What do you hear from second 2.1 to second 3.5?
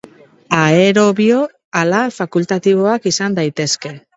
fakultatiboak izan